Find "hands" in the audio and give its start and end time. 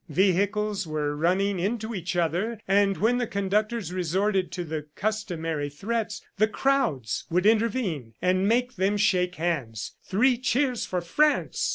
9.35-9.95